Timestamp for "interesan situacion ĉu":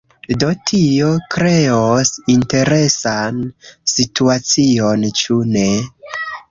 2.37-5.43